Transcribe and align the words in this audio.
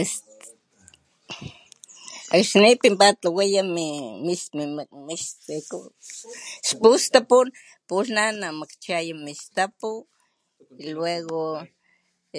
Este... 0.00 0.32
akxní 2.36 2.70
pinpat 2.82 3.14
tlawaya 3.20 3.62
min, 3.74 3.96
misti 5.08 5.54
como, 5.68 5.86
xpustapu 6.68 7.38
pulh 7.88 8.10
na 8.16 8.24
namakchaya 8.42 9.14
min 9.24 9.36
stapu 9.44 9.90
y 10.82 10.84
luego 10.98 11.40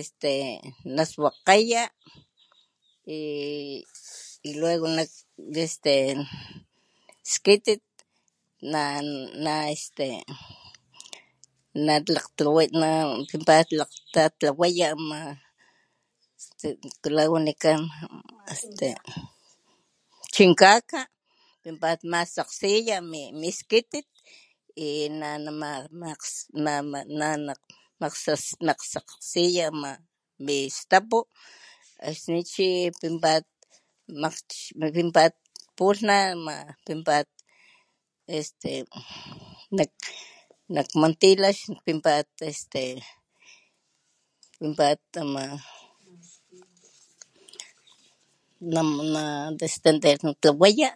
este 0.00 0.32
naswakgaya 0.96 1.84
y 4.48 4.50
luego 4.60 4.86
este, 5.64 5.96
skitit 7.32 7.82
na'na 8.72 9.54
este 9.76 10.06
na 11.86 11.94
lakg 12.14 12.38
na'pinpat 12.80 13.64
talakgtatlawaya 13.68 14.86
ama 14.96 15.20
este, 16.36 16.66
este 16.68 16.78
nikula 17.04 17.22
wanikan 17.32 17.80
este 18.52 18.88
chinkaka 20.34 21.00
pat 21.82 22.00
matsakgsiya 22.12 22.96
mi 23.40 23.48
skitit 23.60 24.06
y 24.86 24.88
na 25.20 25.28
nana 25.44 25.70
nama 26.64 27.00
manamasakgsiya 28.00 29.64
ama 29.72 29.90
mi 30.44 30.56
stapu 30.78 31.18
akxni 32.06 32.40
chi 32.52 32.66
pinpat 34.96 35.34
pulh 35.76 36.00
na'ama 36.08 36.56
pinpat 36.86 37.26
este 38.38 38.70
nak 40.74 40.88
mantilax 41.00 41.56
pinpat 41.86 42.26
este, 42.50 42.82
pinpat 44.58 45.00
ama 45.20 45.44
na'na 48.58 48.82
nadestendernatlawaya 49.14 50.90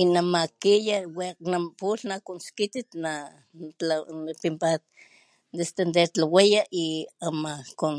y 0.00 0.02
namakiya 0.14 0.96
wekg 1.16 1.38
na 1.50 1.58
pulh 1.80 2.02
na 2.08 2.16
con 2.26 2.38
skitit 2.46 2.88
namakiya 2.92 3.96
na 4.60 4.70
destendertlawaya 5.58 6.62
y 6.70 6.80
ama 7.28 7.54
con 7.80 7.96